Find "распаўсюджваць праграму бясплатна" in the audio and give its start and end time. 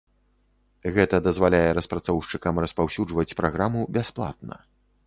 2.65-4.55